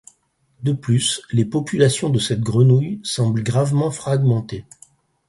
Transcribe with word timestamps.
De 0.63 0.73
plus, 0.73 1.21
les 1.31 1.45
populations 1.45 2.09
de 2.09 2.17
cette 2.17 2.41
grenouille 2.41 2.99
semblent 3.03 3.43
gravement 3.43 3.91
fragmentées. 3.91 4.65